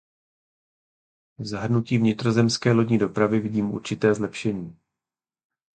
V 1.39 1.45
zahrnutí 1.45 1.97
vnitrozemské 1.97 2.71
lodní 2.71 2.97
dopravy 2.97 3.39
vidím 3.39 3.71
určité 3.73 4.13
zlepšení. 4.13 4.77